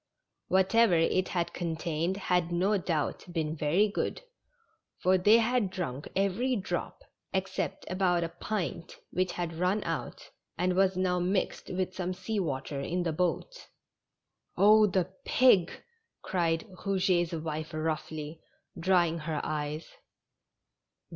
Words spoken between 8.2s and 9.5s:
a pint which